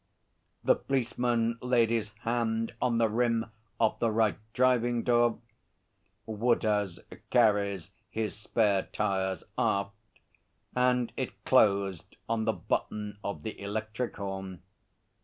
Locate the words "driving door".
4.51-5.37